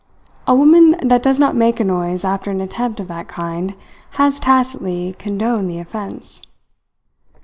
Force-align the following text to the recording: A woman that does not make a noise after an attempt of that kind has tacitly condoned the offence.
A 0.47 0.55
woman 0.55 0.95
that 1.03 1.21
does 1.21 1.39
not 1.39 1.55
make 1.55 1.79
a 1.79 1.83
noise 1.83 2.25
after 2.25 2.49
an 2.49 2.59
attempt 2.59 2.99
of 2.99 3.07
that 3.09 3.27
kind 3.27 3.75
has 4.13 4.39
tacitly 4.39 5.13
condoned 5.19 5.69
the 5.69 5.77
offence. 5.77 6.41